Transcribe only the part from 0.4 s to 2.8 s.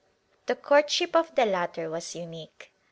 The courtship of the latter was unique.